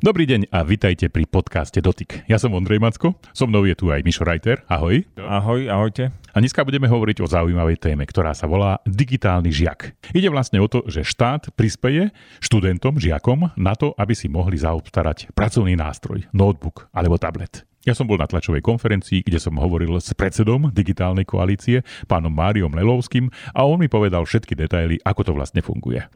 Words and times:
Dobrý 0.00 0.24
deň 0.24 0.48
a 0.48 0.64
vitajte 0.64 1.12
pri 1.12 1.28
podcaste 1.28 1.76
Dotyk. 1.76 2.24
Ja 2.24 2.40
som 2.40 2.56
Ondrej 2.56 2.80
Macko, 2.80 3.20
so 3.36 3.44
mnou 3.44 3.68
je 3.68 3.76
tu 3.76 3.92
aj 3.92 4.00
Mišo 4.00 4.24
Reiter. 4.24 4.64
Ahoj. 4.64 5.04
Ahoj, 5.20 5.68
ahojte. 5.68 6.08
A 6.32 6.40
dneska 6.40 6.64
budeme 6.64 6.88
hovoriť 6.88 7.20
o 7.20 7.28
zaujímavej 7.28 7.76
téme, 7.76 8.08
ktorá 8.08 8.32
sa 8.32 8.48
volá 8.48 8.80
digitálny 8.88 9.52
žiak. 9.52 9.92
Ide 10.16 10.32
vlastne 10.32 10.56
o 10.56 10.72
to, 10.72 10.88
že 10.88 11.04
štát 11.04 11.52
prispeje 11.52 12.16
študentom, 12.40 12.96
žiakom 12.96 13.52
na 13.60 13.76
to, 13.76 13.92
aby 14.00 14.16
si 14.16 14.32
mohli 14.32 14.56
zaobstarať 14.56 15.36
pracovný 15.36 15.76
nástroj, 15.76 16.24
notebook 16.32 16.88
alebo 16.96 17.20
tablet. 17.20 17.68
Ja 17.84 17.92
som 17.92 18.08
bol 18.08 18.16
na 18.16 18.24
tlačovej 18.24 18.64
konferencii, 18.64 19.20
kde 19.20 19.36
som 19.36 19.60
hovoril 19.60 20.00
s 20.00 20.16
predsedom 20.16 20.72
digitálnej 20.72 21.28
koalície, 21.28 21.84
pánom 22.08 22.32
Máriom 22.32 22.72
Lelovským 22.72 23.28
a 23.52 23.68
on 23.68 23.76
mi 23.76 23.92
povedal 23.92 24.24
všetky 24.24 24.56
detaily, 24.56 24.96
ako 25.04 25.28
to 25.28 25.32
vlastne 25.36 25.60
funguje. 25.60 26.08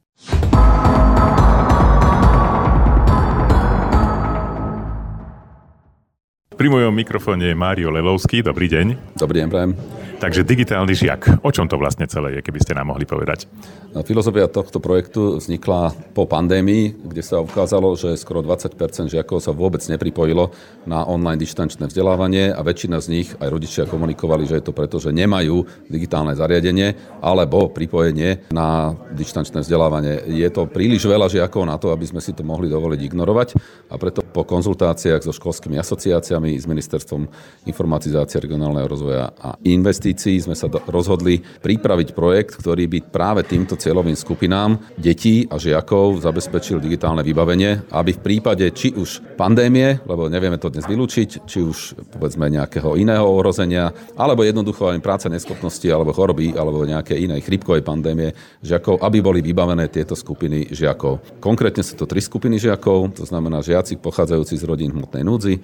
Pri 6.54 6.70
mojom 6.70 6.94
mikrofóne 6.94 7.50
je 7.50 7.56
Mário 7.58 7.90
Lelovský. 7.90 8.38
Dobrý 8.38 8.70
deň. 8.70 9.18
Dobrý 9.18 9.42
deň, 9.42 9.48
prajem. 9.50 9.72
Takže 10.14 10.46
digitálny 10.46 10.94
žiak. 10.94 11.42
O 11.42 11.50
čom 11.50 11.66
to 11.66 11.74
vlastne 11.74 12.06
celé 12.06 12.38
je, 12.38 12.40
keby 12.46 12.62
ste 12.62 12.72
nám 12.72 12.94
mohli 12.94 13.02
povedať? 13.02 13.50
No, 13.94 14.02
filozofia 14.06 14.46
tohto 14.50 14.78
projektu 14.78 15.38
vznikla 15.38 15.94
po 16.14 16.26
pandémii, 16.26 16.94
kde 17.06 17.22
sa 17.22 17.42
ukázalo, 17.42 17.94
že 17.98 18.14
skoro 18.18 18.42
20% 18.42 18.74
žiakov 19.10 19.42
sa 19.42 19.54
vôbec 19.54 19.82
nepripojilo 19.86 20.54
na 20.86 21.02
online 21.06 21.38
dištančné 21.38 21.90
vzdelávanie 21.90 22.50
a 22.50 22.58
väčšina 22.62 22.98
z 23.02 23.06
nich, 23.10 23.28
aj 23.38 23.50
rodičia 23.50 23.90
komunikovali, 23.90 24.46
že 24.46 24.58
je 24.62 24.64
to 24.70 24.72
preto, 24.74 24.98
že 25.02 25.14
nemajú 25.14 25.86
digitálne 25.86 26.34
zariadenie 26.34 27.20
alebo 27.22 27.70
pripojenie 27.70 28.50
na 28.50 28.98
dištančné 29.14 29.62
vzdelávanie. 29.62 30.26
Je 30.30 30.48
to 30.50 30.66
príliš 30.66 31.06
veľa 31.06 31.30
žiakov 31.30 31.66
na 31.66 31.78
to, 31.78 31.90
aby 31.94 32.06
sme 32.06 32.22
si 32.22 32.34
to 32.34 32.46
mohli 32.46 32.66
dovoliť 32.66 33.00
ignorovať 33.02 33.48
a 33.90 33.94
preto 33.94 34.26
po 34.26 34.42
konzultáciách 34.42 35.22
so 35.22 35.30
školskými 35.30 35.78
asociáciami 35.78 36.58
s 36.58 36.66
Ministerstvom 36.66 37.30
informatizácie, 37.70 38.42
regionálneho 38.42 38.90
rozvoja 38.90 39.30
a 39.38 39.54
investícií 39.62 40.03
sme 40.12 40.52
sa 40.52 40.68
rozhodli 40.68 41.40
pripraviť 41.40 42.12
projekt, 42.12 42.60
ktorý 42.60 42.84
by 42.90 42.98
práve 43.08 43.40
týmto 43.48 43.80
cieľovým 43.80 44.18
skupinám 44.18 44.76
detí 45.00 45.48
a 45.48 45.56
žiakov 45.56 46.20
zabezpečil 46.20 46.82
digitálne 46.82 47.24
vybavenie, 47.24 47.88
aby 47.88 48.12
v 48.12 48.20
prípade 48.20 48.68
či 48.76 48.92
už 48.92 49.38
pandémie, 49.40 50.04
lebo 50.04 50.28
nevieme 50.28 50.60
to 50.60 50.68
dnes 50.68 50.84
vylúčiť, 50.84 51.48
či 51.48 51.58
už 51.64 51.96
povedzme 52.12 52.52
nejakého 52.52 53.00
iného 53.00 53.24
ohrozenia, 53.24 53.94
alebo 54.18 54.44
jednoducho 54.44 54.92
aj 54.92 55.00
práca 55.00 55.32
neschopnosti 55.32 55.86
alebo 55.88 56.12
choroby 56.12 56.52
alebo 56.52 56.84
nejaké 56.84 57.16
inej 57.16 57.46
chrypkovej 57.46 57.86
pandémie 57.86 58.34
žiakov, 58.60 59.00
aby 59.00 59.22
boli 59.24 59.40
vybavené 59.40 59.88
tieto 59.88 60.12
skupiny 60.18 60.74
žiakov. 60.74 61.38
Konkrétne 61.38 61.86
sú 61.86 61.94
to 61.94 62.10
tri 62.10 62.18
skupiny 62.18 62.58
žiakov, 62.58 63.14
to 63.14 63.24
znamená 63.24 63.62
žiaci 63.62 64.02
pochádzajúci 64.02 64.58
z 64.58 64.64
rodín 64.66 64.90
hmotnej 64.92 65.22
núdzi, 65.22 65.54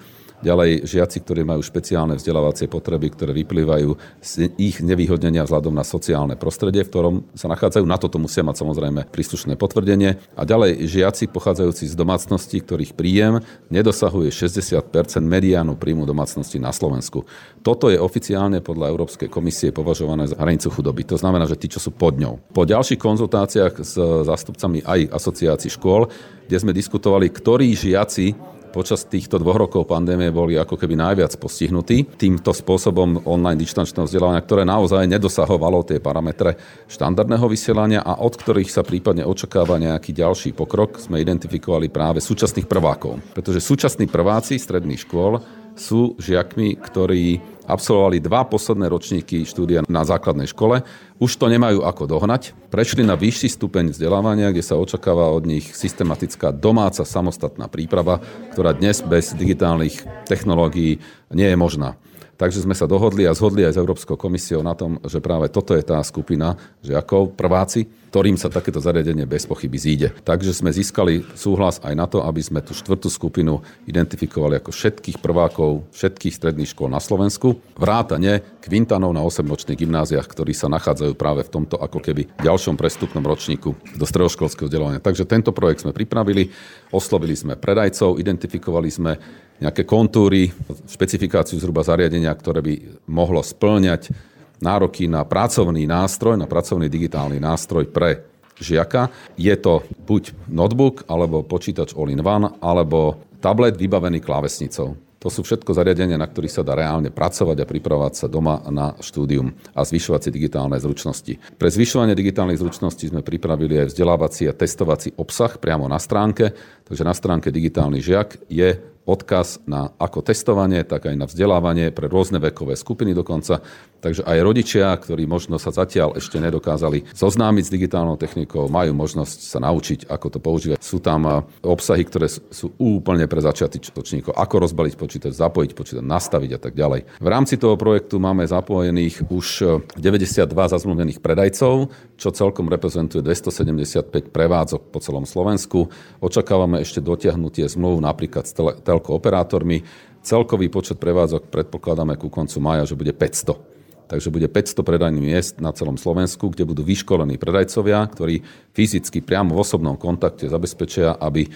Ďalej 0.41 0.89
žiaci, 0.89 1.21
ktorí 1.21 1.45
majú 1.45 1.61
špeciálne 1.61 2.17
vzdelávacie 2.17 2.65
potreby, 2.65 3.13
ktoré 3.13 3.31
vyplývajú 3.37 3.93
z 4.25 4.49
ich 4.57 4.81
nevyhodnenia 4.81 5.45
vzhľadom 5.45 5.69
na 5.69 5.85
sociálne 5.85 6.33
prostredie, 6.33 6.81
v 6.81 6.89
ktorom 6.89 7.15
sa 7.37 7.45
nachádzajú. 7.45 7.85
Na 7.85 8.01
toto 8.01 8.17
musia 8.17 8.41
mať 8.41 8.65
samozrejme 8.65 9.05
príslušné 9.13 9.53
potvrdenie. 9.53 10.17
A 10.33 10.41
ďalej 10.41 10.81
žiaci 10.89 11.29
pochádzajúci 11.29 11.85
z 11.85 11.93
domácností, 11.93 12.57
ktorých 12.65 12.97
príjem 12.97 13.45
nedosahuje 13.69 14.33
60% 14.33 14.81
mediánu 15.21 15.77
príjmu 15.77 16.09
domácnosti 16.09 16.57
na 16.57 16.73
Slovensku. 16.73 17.21
Toto 17.61 17.93
je 17.93 18.01
oficiálne 18.01 18.65
podľa 18.65 18.89
Európskej 18.89 19.29
komisie 19.29 19.69
považované 19.69 20.25
za 20.25 20.41
hranicu 20.41 20.73
chudoby. 20.73 21.05
To 21.05 21.21
znamená, 21.21 21.45
že 21.45 21.61
tí, 21.61 21.69
čo 21.69 21.77
sú 21.77 21.93
pod 21.93 22.17
ňou. 22.17 22.41
Po 22.49 22.65
ďalších 22.65 22.97
konzultáciách 22.97 23.73
s 23.85 23.93
zástupcami 24.25 24.81
aj 24.81 25.13
asociácií 25.13 25.69
škôl, 25.69 26.09
kde 26.49 26.57
sme 26.57 26.73
diskutovali, 26.73 27.29
ktorí 27.29 27.77
žiaci 27.77 28.33
počas 28.71 29.03
týchto 29.05 29.35
dvoch 29.37 29.67
rokov 29.67 29.85
pandémie 29.85 30.31
boli 30.31 30.55
ako 30.55 30.79
keby 30.79 30.95
najviac 30.95 31.35
postihnutí 31.35 32.17
týmto 32.17 32.55
spôsobom 32.55 33.27
online 33.27 33.59
dištančného 33.59 34.07
vzdelávania, 34.07 34.41
ktoré 34.41 34.63
naozaj 34.63 35.05
nedosahovalo 35.05 35.83
tie 35.83 35.99
parametre 35.99 36.55
štandardného 36.87 37.45
vysielania 37.51 38.01
a 38.01 38.23
od 38.23 38.33
ktorých 38.33 38.71
sa 38.71 38.81
prípadne 38.81 39.27
očakáva 39.27 39.75
nejaký 39.77 40.15
ďalší 40.15 40.55
pokrok, 40.55 40.97
sme 40.97 41.19
identifikovali 41.19 41.91
práve 41.91 42.23
súčasných 42.23 42.65
prvákov. 42.65 43.19
Pretože 43.35 43.59
súčasní 43.59 44.07
prváci 44.07 44.55
stredných 44.57 45.03
škôl 45.05 45.60
sú 45.81 46.13
žiakmi, 46.21 46.77
ktorí 46.77 47.41
absolvovali 47.65 48.21
dva 48.21 48.45
posledné 48.45 48.85
ročníky 48.85 49.41
štúdia 49.41 49.81
na 49.89 50.05
základnej 50.05 50.45
škole, 50.45 50.85
už 51.17 51.31
to 51.41 51.49
nemajú 51.49 51.81
ako 51.81 52.05
dohnať, 52.05 52.53
prešli 52.69 53.01
na 53.01 53.17
vyšší 53.17 53.57
stupeň 53.57 53.89
vzdelávania, 53.89 54.53
kde 54.53 54.61
sa 54.61 54.77
očakáva 54.77 55.33
od 55.33 55.49
nich 55.49 55.73
systematická 55.73 56.53
domáca 56.53 57.01
samostatná 57.01 57.65
príprava, 57.65 58.21
ktorá 58.53 58.77
dnes 58.77 59.01
bez 59.01 59.33
digitálnych 59.33 60.05
technológií 60.29 61.01
nie 61.33 61.47
je 61.49 61.57
možná. 61.57 61.97
Takže 62.41 62.65
sme 62.65 62.73
sa 62.73 62.89
dohodli 62.89 63.29
a 63.29 63.37
zhodli 63.37 63.61
aj 63.61 63.77
s 63.77 63.81
Európskou 63.85 64.17
komisiou 64.17 64.65
na 64.65 64.73
tom, 64.73 64.97
že 65.05 65.21
práve 65.21 65.45
toto 65.53 65.77
je 65.77 65.85
tá 65.85 66.01
skupina 66.01 66.57
žiakov, 66.81 67.37
prváci, 67.37 67.85
ktorým 68.09 68.33
sa 68.33 68.49
takéto 68.49 68.81
zariadenie 68.81 69.29
bez 69.29 69.45
pochyby 69.45 69.77
zíde. 69.77 70.07
Takže 70.25 70.57
sme 70.57 70.73
získali 70.73 71.21
súhlas 71.37 71.77
aj 71.85 71.93
na 71.93 72.09
to, 72.09 72.25
aby 72.25 72.41
sme 72.41 72.65
tú 72.65 72.73
štvrtú 72.73 73.13
skupinu 73.13 73.61
identifikovali 73.85 74.57
ako 74.57 74.73
všetkých 74.73 75.21
prvákov 75.21 75.85
všetkých 75.93 76.33
stredných 76.33 76.73
škôl 76.73 76.89
na 76.89 76.97
Slovensku, 76.97 77.61
vrátane 77.77 78.41
kvintanov 78.65 79.13
na 79.13 79.21
8-ročných 79.21 79.77
gymnáziách, 79.77 80.25
ktorí 80.25 80.57
sa 80.57 80.65
nachádzajú 80.65 81.13
práve 81.13 81.45
v 81.45 81.53
tomto 81.61 81.77
ako 81.77 82.01
keby 82.01 82.25
ďalšom 82.41 82.73
prestupnom 82.73 83.21
ročníku 83.21 83.77
do 83.93 84.05
stredoškolského 84.09 84.65
vzdelávania. 84.65 84.97
Takže 84.97 85.29
tento 85.29 85.53
projekt 85.53 85.85
sme 85.85 85.93
pripravili, 85.93 86.49
oslovili 86.89 87.37
sme 87.37 87.53
predajcov, 87.53 88.17
identifikovali 88.17 88.89
sme 88.89 89.13
nejaké 89.61 89.85
kontúry, 89.85 90.49
špecifikáciu 90.89 91.61
zhruba 91.61 91.85
zariadenia, 91.85 92.33
ktoré 92.33 92.65
by 92.65 92.73
mohlo 93.05 93.45
splňať 93.45 94.09
nároky 94.57 95.05
na 95.05 95.21
pracovný 95.21 95.85
nástroj, 95.85 96.37
na 96.37 96.49
pracovný 96.49 96.89
digitálny 96.89 97.37
nástroj 97.37 97.89
pre 97.93 98.25
žiaka. 98.57 99.09
Je 99.37 99.53
to 99.57 99.85
buď 100.05 100.33
notebook, 100.49 101.05
alebo 101.05 101.45
počítač 101.45 101.93
all-in-one, 101.93 102.57
alebo 102.61 103.21
tablet 103.41 103.77
vybavený 103.77 104.21
klávesnicou. 104.21 104.97
To 105.21 105.29
sú 105.29 105.45
všetko 105.45 105.77
zariadenia, 105.77 106.17
na 106.17 106.25
ktorých 106.25 106.49
sa 106.49 106.65
dá 106.65 106.73
reálne 106.73 107.13
pracovať 107.13 107.61
a 107.61 107.69
pripravovať 107.69 108.13
sa 108.17 108.25
doma 108.25 108.57
na 108.73 108.97
štúdium 108.97 109.53
a 109.77 109.85
zvyšovať 109.85 110.21
si 110.25 110.29
digitálne 110.33 110.81
zručnosti. 110.81 111.37
Pre 111.61 111.69
zvyšovanie 111.69 112.17
digitálnych 112.17 112.57
zručností 112.57 113.13
sme 113.13 113.21
pripravili 113.21 113.85
aj 113.85 113.93
vzdelávací 113.93 114.49
a 114.49 114.57
testovací 114.57 115.13
obsah 115.21 115.61
priamo 115.61 115.85
na 115.85 116.01
stránke, 116.01 116.57
takže 116.89 117.05
na 117.05 117.13
stránke 117.13 117.53
Digitálny 117.53 118.01
žiak 118.01 118.49
je 118.49 118.81
odkaz 119.05 119.63
na 119.65 119.91
ako 119.97 120.21
testovanie, 120.21 120.85
tak 120.85 121.09
aj 121.09 121.15
na 121.17 121.25
vzdelávanie 121.25 121.89
pre 121.89 122.05
rôzne 122.05 122.37
vekové 122.37 122.77
skupiny 122.77 123.17
dokonca. 123.17 123.61
Takže 124.01 124.25
aj 124.25 124.37
rodičia, 124.41 124.89
ktorí 124.97 125.29
možno 125.29 125.61
sa 125.61 125.69
zatiaľ 125.69 126.17
ešte 126.17 126.41
nedokázali 126.41 127.13
zoznámiť 127.13 127.63
s 127.69 127.73
digitálnou 127.73 128.17
technikou, 128.17 128.65
majú 128.65 128.97
možnosť 128.97 129.39
sa 129.45 129.61
naučiť, 129.61 130.09
ako 130.09 130.27
to 130.33 130.39
používať. 130.41 130.81
Sú 130.81 130.97
tam 130.97 131.29
eh, 131.29 131.45
obsahy, 131.61 132.01
ktoré 132.01 132.25
sú 132.27 132.73
úplne 132.81 133.29
pre 133.29 133.45
začiatočníkov, 133.45 134.33
ako 134.33 134.55
rozbaliť 134.65 134.97
počítač, 134.97 135.37
zapojiť 135.37 135.71
počítač, 135.77 136.01
nastaviť 136.01 136.51
a 136.57 136.59
tak 136.59 136.73
ďalej. 136.73 137.05
V 137.21 137.27
rámci 137.29 137.61
toho 137.61 137.77
projektu 137.77 138.17
máme 138.17 138.41
zapojených 138.49 139.29
už 139.29 139.45
92 139.93 140.49
eh, 140.49 140.49
zazmluvnených 140.49 141.21
predajcov, 141.21 141.93
čo 142.17 142.29
celkom 142.33 142.73
reprezentuje 142.73 143.21
275 143.21 144.33
prevádzok 144.33 144.89
po 144.89 144.97
celom 144.97 145.29
Slovensku. 145.29 145.93
Očakávame 146.17 146.81
ešte 146.81 147.05
dotiahnutie 147.05 147.69
zmluv 147.69 148.01
napríklad 148.01 148.49
s 148.49 148.57
telkooperátormi. 148.81 149.85
Celkový 150.21 150.69
počet 150.69 151.01
prevádzok 151.01 151.49
predpokladáme 151.49 152.17
ku 152.17 152.29
koncu 152.29 152.57
maja, 152.61 152.85
že 152.85 152.97
bude 152.97 153.13
500. 153.13 153.80
Takže 154.11 154.27
bude 154.27 154.51
500 154.51 154.83
predajných 154.83 155.23
miest 155.23 155.53
na 155.63 155.71
celom 155.71 155.95
Slovensku, 155.95 156.51
kde 156.51 156.67
budú 156.67 156.83
vyškolení 156.83 157.39
predajcovia, 157.39 158.03
ktorí 158.11 158.43
fyzicky 158.75 159.23
priamo 159.23 159.55
v 159.55 159.63
osobnom 159.63 159.95
kontakte 159.95 160.51
zabezpečia, 160.51 161.15
aby 161.15 161.47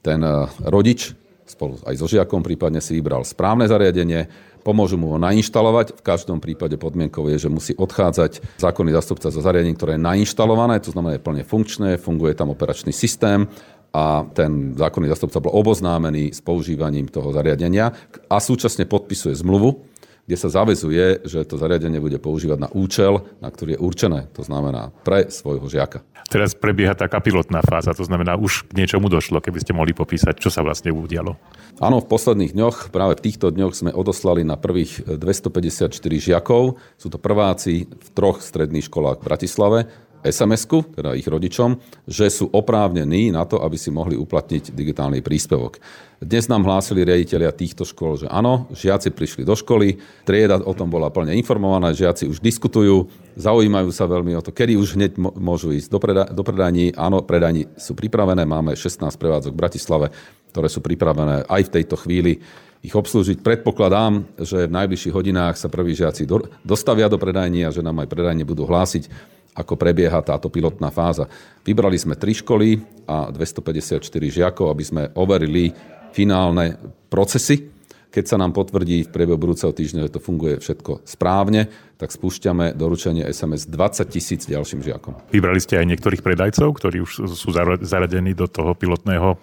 ten 0.00 0.24
eh, 0.24 0.48
rodič 0.64 1.12
spolu 1.44 1.80
aj 1.84 1.96
so 1.96 2.08
žiakom 2.08 2.44
prípadne 2.44 2.80
si 2.80 2.92
vybral 2.96 3.24
správne 3.24 3.64
zariadenie, 3.64 4.28
pomôžu 4.60 5.00
mu 5.00 5.16
ho 5.16 5.18
nainštalovať. 5.20 5.96
V 5.96 6.02
každom 6.04 6.44
prípade 6.44 6.76
podmienkou 6.76 7.24
je, 7.32 7.48
že 7.48 7.52
musí 7.52 7.72
odchádzať 7.72 8.60
zákonný 8.60 8.92
zastupca 8.92 9.32
zo 9.32 9.40
zariadení, 9.40 9.72
ktoré 9.72 9.96
je 9.96 10.04
nainštalované, 10.04 10.76
to 10.84 10.92
znamená 10.92 11.16
je 11.16 11.24
plne 11.24 11.44
funkčné, 11.48 11.96
funguje 11.96 12.36
tam 12.36 12.52
operačný 12.52 12.92
systém 12.92 13.48
a 13.96 14.28
ten 14.36 14.76
zákonný 14.76 15.08
zastupca 15.08 15.40
bol 15.40 15.56
oboznámený 15.56 16.36
s 16.36 16.44
používaním 16.44 17.08
toho 17.08 17.32
zariadenia 17.32 17.96
a 18.28 18.36
súčasne 18.36 18.84
podpisuje 18.84 19.32
zmluvu, 19.32 19.88
kde 20.28 20.36
sa 20.36 20.52
zavezuje, 20.52 21.24
že 21.24 21.40
to 21.48 21.56
zariadenie 21.56 22.04
bude 22.04 22.20
používať 22.20 22.60
na 22.60 22.68
účel, 22.68 23.24
na 23.40 23.48
ktorý 23.48 23.74
je 23.74 23.80
určené, 23.80 24.28
to 24.36 24.44
znamená 24.44 24.92
pre 25.00 25.32
svojho 25.32 25.64
žiaka. 25.72 26.04
Teraz 26.28 26.52
prebieha 26.52 26.92
taká 26.92 27.24
pilotná 27.24 27.64
fáza, 27.64 27.96
to 27.96 28.04
znamená, 28.04 28.36
už 28.36 28.68
k 28.68 28.76
niečomu 28.76 29.08
došlo, 29.08 29.40
keby 29.40 29.64
ste 29.64 29.72
mohli 29.72 29.96
popísať, 29.96 30.36
čo 30.36 30.52
sa 30.52 30.60
vlastne 30.60 30.92
udialo. 30.92 31.40
Áno, 31.80 32.04
v 32.04 32.10
posledných 32.12 32.52
dňoch, 32.52 32.92
práve 32.92 33.16
v 33.16 33.24
týchto 33.24 33.48
dňoch 33.48 33.72
sme 33.72 33.96
odoslali 33.96 34.44
na 34.44 34.60
prvých 34.60 35.16
254 35.16 35.96
žiakov. 35.96 36.76
Sú 37.00 37.08
to 37.08 37.16
prváci 37.16 37.88
v 37.88 38.08
troch 38.12 38.44
stredných 38.44 38.84
školách 38.84 39.24
v 39.24 39.26
Bratislave 39.32 39.78
SMS-ku, 40.22 40.94
teda 40.98 41.14
ich 41.14 41.26
rodičom, 41.26 41.78
že 42.06 42.26
sú 42.28 42.50
oprávnení 42.50 43.30
na 43.30 43.46
to, 43.46 43.62
aby 43.62 43.78
si 43.78 43.94
mohli 43.94 44.18
uplatniť 44.18 44.74
digitálny 44.74 45.22
príspevok. 45.22 45.78
Dnes 46.18 46.50
nám 46.50 46.66
hlásili 46.66 47.06
riaditeľia 47.06 47.54
týchto 47.54 47.86
škôl, 47.86 48.18
že 48.18 48.26
áno, 48.26 48.66
žiaci 48.74 49.14
prišli 49.14 49.46
do 49.46 49.54
školy, 49.54 50.02
trieda 50.26 50.58
o 50.58 50.74
tom 50.74 50.90
bola 50.90 51.14
plne 51.14 51.38
informovaná, 51.38 51.94
žiaci 51.94 52.26
už 52.26 52.42
diskutujú, 52.42 53.06
zaujímajú 53.38 53.94
sa 53.94 54.10
veľmi 54.10 54.34
o 54.34 54.42
to, 54.42 54.50
kedy 54.50 54.74
už 54.74 54.98
hneď 54.98 55.14
môžu 55.18 55.70
ísť 55.70 55.86
do, 55.86 55.98
preda- 56.02 56.26
do 56.26 56.42
predaní. 56.42 56.90
Áno, 56.98 57.22
predajní 57.22 57.70
sú 57.78 57.94
pripravené, 57.94 58.42
máme 58.42 58.74
16 58.74 59.14
prevádzok 59.14 59.54
v 59.54 59.62
Bratislave, 59.62 60.06
ktoré 60.50 60.66
sú 60.66 60.82
pripravené 60.82 61.46
aj 61.46 61.62
v 61.70 61.72
tejto 61.78 61.94
chvíli 62.02 62.42
ich 62.82 62.94
obslúžiť. 62.94 63.42
Predpokladám, 63.42 64.38
že 64.38 64.66
v 64.66 64.74
najbližších 64.74 65.14
hodinách 65.14 65.58
sa 65.58 65.70
prví 65.70 65.94
žiaci 65.94 66.26
do, 66.26 66.46
dostavia 66.62 67.10
do 67.10 67.18
predajní 67.18 67.66
a 67.66 67.74
že 67.74 67.82
nám 67.82 68.02
aj 68.02 68.10
predajne 68.10 68.42
budú 68.46 68.66
hlásiť 68.66 69.37
ako 69.54 69.74
prebieha 69.78 70.20
táto 70.20 70.52
pilotná 70.52 70.92
fáza. 70.92 71.30
Vybrali 71.62 71.96
sme 71.96 72.18
tri 72.18 72.36
školy 72.36 72.82
a 73.08 73.32
254 73.32 74.02
žiakov, 74.28 74.68
aby 74.72 74.84
sme 74.84 75.02
overili 75.16 75.72
finálne 76.12 76.76
procesy. 77.08 77.76
Keď 78.08 78.24
sa 78.24 78.40
nám 78.40 78.56
potvrdí 78.56 79.04
v 79.04 79.12
priebehu 79.12 79.36
budúceho 79.36 79.68
týždňa, 79.68 80.08
že 80.08 80.16
to 80.16 80.24
funguje 80.24 80.56
všetko 80.64 81.04
správne, 81.04 81.68
tak 82.00 82.08
spúšťame 82.08 82.72
doručenie 82.72 83.20
SMS 83.28 83.68
20 83.68 84.08
tisíc 84.08 84.48
ďalším 84.48 84.80
žiakom. 84.80 85.12
Vybrali 85.28 85.60
ste 85.60 85.76
aj 85.76 85.92
niektorých 85.92 86.24
predajcov, 86.24 86.72
ktorí 86.72 87.04
už 87.04 87.28
sú 87.28 87.48
zaradení 87.84 88.32
do 88.32 88.48
toho 88.48 88.72
pilotného, 88.72 89.36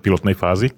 pilotnej 0.00 0.32
fázy? 0.32 0.72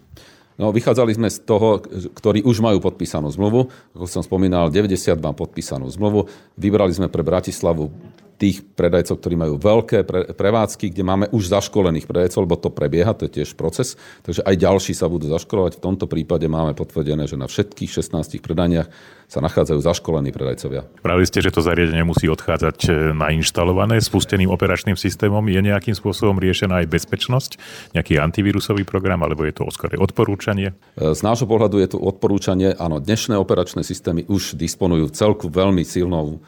No, 0.59 0.75
vychádzali 0.75 1.15
sme 1.15 1.31
z 1.31 1.39
toho, 1.47 1.79
ktorí 2.19 2.43
už 2.43 2.59
majú 2.59 2.83
podpísanú 2.83 3.31
zmluvu. 3.31 3.71
Ako 3.95 4.11
som 4.11 4.27
spomínal, 4.27 4.75
90 4.75 5.15
mám 5.23 5.39
podpísanú 5.39 5.87
zmluvu. 5.87 6.27
Vybrali 6.59 6.91
sme 6.91 7.07
pre 7.07 7.23
Bratislavu 7.23 7.95
tých 8.38 8.62
predajcov, 8.62 9.19
ktorí 9.19 9.35
majú 9.35 9.55
veľké 9.58 10.06
pre, 10.06 10.31
prevádzky, 10.31 10.94
kde 10.94 11.02
máme 11.02 11.26
už 11.35 11.50
zaškolených 11.50 12.06
predajcov, 12.06 12.46
lebo 12.46 12.55
to 12.55 12.70
prebieha, 12.70 13.11
to 13.11 13.26
je 13.26 13.43
tiež 13.43 13.58
proces. 13.58 13.99
Takže 14.23 14.46
aj 14.46 14.55
ďalší 14.55 14.94
sa 14.94 15.11
budú 15.11 15.26
zaškolovať. 15.26 15.82
V 15.82 15.85
tomto 15.85 16.06
prípade 16.06 16.46
máme 16.46 16.79
potvrdené, 16.79 17.26
že 17.26 17.35
na 17.35 17.50
všetkých 17.50 17.90
16 17.90 18.38
predaniach 18.38 18.87
sa 19.29 19.44
nachádzajú 19.44 19.85
zaškolení 19.85 20.32
predajcovia. 20.32 20.88
Pravili 21.05 21.29
ste, 21.29 21.44
že 21.44 21.52
to 21.52 21.61
zariadenie 21.61 22.00
musí 22.00 22.32
odchádzať 22.32 22.79
e, 22.88 22.90
nainštalované 23.12 24.00
spusteným 24.00 24.49
operačným 24.49 24.96
systémom. 24.96 25.44
Je 25.52 25.61
nejakým 25.61 25.93
spôsobom 25.93 26.41
riešená 26.41 26.81
aj 26.81 26.88
bezpečnosť, 26.88 27.50
nejaký 27.93 28.17
antivírusový 28.17 28.88
program, 28.88 29.20
alebo 29.20 29.44
je 29.44 29.52
to 29.52 29.69
skôr 29.69 29.93
odporúčanie? 30.00 30.73
E, 30.96 31.12
z 31.12 31.20
nášho 31.20 31.44
pohľadu 31.44 31.76
je 31.76 31.93
to 31.93 31.99
odporúčanie. 32.00 32.73
Áno, 32.81 33.05
dnešné 33.05 33.37
operačné 33.37 33.84
systémy 33.84 34.25
už 34.31 34.56
disponujú 34.56 35.12
celku 35.12 35.52
veľmi 35.52 35.84
silnou 35.84 36.41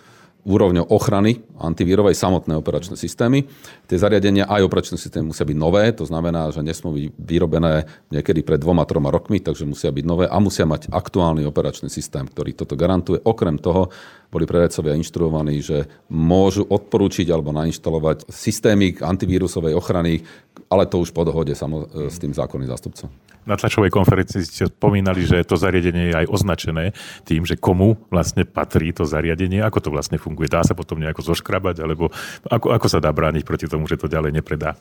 úrovňou 0.45 0.89
ochrany 0.89 1.45
antivírovej 1.61 2.17
samotné 2.17 2.57
operačné 2.57 2.97
systémy. 2.97 3.45
Tie 3.85 4.01
zariadenia 4.01 4.49
aj 4.49 4.65
operačné 4.65 4.97
systémy 4.97 5.37
musia 5.37 5.45
byť 5.45 5.59
nové, 5.59 5.93
to 5.93 6.09
znamená, 6.09 6.49
že 6.49 6.65
nesmú 6.65 6.97
byť 6.97 7.07
vyrobené 7.21 7.85
niekedy 8.09 8.41
pred 8.41 8.57
dvoma, 8.57 8.89
troma 8.89 9.13
rokmi, 9.13 9.45
takže 9.45 9.69
musia 9.69 9.93
byť 9.93 10.05
nové 10.09 10.25
a 10.25 10.37
musia 10.41 10.65
mať 10.65 10.89
aktuálny 10.89 11.45
operačný 11.45 11.93
systém, 11.93 12.25
ktorý 12.25 12.57
toto 12.57 12.75
garantuje. 12.79 13.21
Okrem 13.21 13.61
toho 13.61 13.93
boli 14.31 14.47
predajcovia 14.47 14.97
inštruovaní, 14.97 15.61
že 15.61 15.91
môžu 16.09 16.65
odporúčiť 16.65 17.27
alebo 17.29 17.51
nainštalovať 17.51 18.31
systémy 18.31 18.97
antivírusovej 19.03 19.75
ochrany, 19.75 20.23
ale 20.71 20.87
to 20.87 21.03
už 21.03 21.11
po 21.11 21.27
dohode 21.27 21.53
samo, 21.53 21.85
s 22.09 22.17
tým 22.17 22.31
zákonným 22.31 22.71
zástupcom. 22.71 23.11
Na 23.41 23.57
tlačovej 23.57 23.91
konferencii 23.91 24.45
ste 24.45 24.69
spomínali, 24.69 25.25
že 25.25 25.43
to 25.49 25.57
zariadenie 25.57 26.13
je 26.13 26.19
aj 26.23 26.27
označené 26.29 26.93
tým, 27.25 27.49
že 27.49 27.57
komu 27.57 27.97
vlastne 28.13 28.45
patrí 28.45 28.93
to 28.93 29.09
zariadenie, 29.09 29.65
ako 29.65 29.79
to 29.81 29.91
vlastne 29.91 30.21
funguje. 30.21 30.30
Dá 30.51 30.67
sa 30.67 30.75
potom 30.75 30.99
nejako 30.99 31.23
zoškrabať, 31.23 31.83
alebo 31.83 32.11
ako, 32.47 32.75
ako 32.75 32.87
sa 32.91 32.99
dá 32.99 33.11
brániť 33.15 33.47
proti 33.47 33.67
tomu, 33.71 33.87
že 33.87 34.01
to 34.01 34.11
ďalej 34.11 34.35
nepredá? 34.35 34.75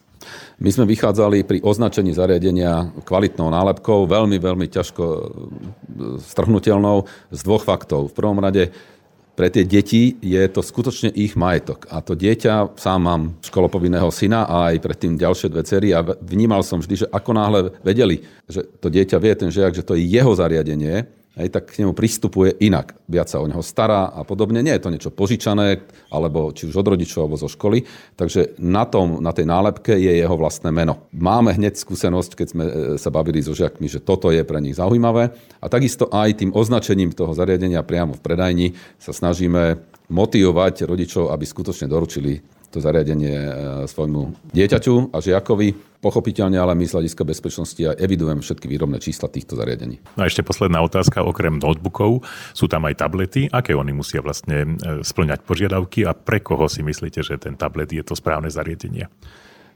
My 0.58 0.70
sme 0.74 0.90
vychádzali 0.90 1.46
pri 1.46 1.58
označení 1.62 2.12
zariadenia 2.14 2.90
kvalitnou 3.06 3.54
nálepkou, 3.54 4.10
veľmi, 4.10 4.38
veľmi 4.42 4.66
ťažko 4.70 5.04
strhnutelnou 6.26 7.06
z 7.30 7.40
dvoch 7.46 7.64
faktov. 7.64 8.10
V 8.10 8.18
prvom 8.18 8.40
rade 8.42 8.74
pre 9.40 9.48
tie 9.48 9.64
deti 9.64 10.20
je 10.20 10.44
to 10.52 10.60
skutočne 10.60 11.16
ich 11.16 11.40
majetok. 11.40 11.88
A 11.88 12.04
to 12.04 12.12
dieťa, 12.12 12.76
sám 12.76 13.00
mám 13.00 13.22
školopovinného 13.40 14.12
syna 14.12 14.44
a 14.44 14.76
aj 14.76 14.84
predtým 14.84 15.16
ďalšie 15.16 15.48
dve 15.48 15.64
cery 15.64 15.96
a 15.96 16.04
vnímal 16.04 16.60
som 16.60 16.84
vždy, 16.84 17.08
že 17.08 17.08
ako 17.08 17.32
náhle 17.32 17.72
vedeli, 17.80 18.28
že 18.52 18.68
to 18.84 18.92
dieťa 18.92 19.16
vie, 19.16 19.32
ten 19.40 19.48
žiak, 19.48 19.72
že 19.72 19.88
to 19.88 19.96
je 19.96 20.04
jeho 20.12 20.36
zariadenie, 20.36 21.08
hej, 21.38 21.50
tak 21.54 21.70
k 21.70 21.86
nemu 21.86 21.94
pristupuje 21.94 22.58
inak. 22.64 22.98
Viac 23.06 23.30
sa 23.30 23.44
o 23.44 23.50
neho 23.50 23.62
stará 23.62 24.10
a 24.10 24.26
podobne. 24.26 24.66
Nie 24.66 24.78
je 24.78 24.84
to 24.84 24.94
niečo 24.94 25.12
požičané, 25.14 25.86
alebo 26.10 26.50
či 26.50 26.66
už 26.66 26.76
od 26.80 26.88
rodičov, 26.96 27.26
alebo 27.26 27.38
zo 27.38 27.50
školy. 27.52 27.86
Takže 28.18 28.58
na, 28.58 28.90
tom, 28.90 29.22
na 29.22 29.30
tej 29.32 29.46
nálepke 29.46 29.94
je 29.94 30.14
jeho 30.20 30.36
vlastné 30.36 30.74
meno. 30.74 31.08
Máme 31.14 31.54
hneď 31.56 31.78
skúsenosť, 31.78 32.32
keď 32.34 32.48
sme 32.48 32.64
e, 32.66 32.72
sa 32.98 33.10
bavili 33.14 33.40
so 33.40 33.54
žiakmi, 33.54 33.86
že 33.86 34.04
toto 34.04 34.34
je 34.34 34.42
pre 34.42 34.60
nich 34.60 34.78
zaujímavé. 34.78 35.32
A 35.62 35.66
takisto 35.70 36.10
aj 36.10 36.42
tým 36.42 36.52
označením 36.52 37.14
toho 37.14 37.32
zariadenia 37.32 37.86
priamo 37.86 38.18
v 38.18 38.24
predajni 38.24 38.68
sa 38.98 39.14
snažíme 39.16 39.80
motivovať 40.10 40.90
rodičov, 40.90 41.30
aby 41.30 41.46
skutočne 41.46 41.86
doručili 41.86 42.42
to 42.70 42.78
zariadenie 42.78 43.36
e, 43.36 43.52
svojmu 43.90 44.54
dieťaťu 44.54 45.14
a 45.14 45.18
žiakovi. 45.20 45.90
Pochopiteľne, 46.00 46.56
ale 46.56 46.80
my 46.80 46.88
z 46.88 46.96
hľadiska 46.96 47.28
bezpečnosti 47.28 47.82
aj 47.84 48.00
evidujem 48.00 48.40
všetky 48.40 48.72
výrobné 48.72 49.04
čísla 49.04 49.28
týchto 49.28 49.60
zariadení. 49.60 50.00
No 50.16 50.24
a 50.24 50.32
ešte 50.32 50.48
posledná 50.48 50.80
otázka, 50.80 51.28
okrem 51.28 51.60
notebookov 51.60 52.24
sú 52.56 52.72
tam 52.72 52.88
aj 52.88 53.04
tablety. 53.04 53.52
Aké 53.52 53.76
oni 53.76 53.92
musia 53.92 54.24
vlastne 54.24 54.80
e, 54.80 55.04
splňať 55.04 55.44
požiadavky 55.44 56.08
a 56.08 56.16
pre 56.16 56.40
koho 56.40 56.72
si 56.72 56.86
myslíte, 56.86 57.20
že 57.20 57.36
ten 57.36 57.60
tablet 57.60 57.92
je 57.92 58.06
to 58.06 58.16
správne 58.16 58.48
zariadenie? 58.48 59.12